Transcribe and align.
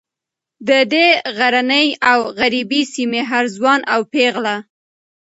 د 0.67 0.69
دې 0.93 1.07
غرنۍ 1.37 1.87
او 2.11 2.19
غریبې 2.39 2.81
سیمې 2.93 3.21
هر 3.31 3.43
ځوان 3.55 3.79
او 3.93 3.99
پیغله 4.13 4.55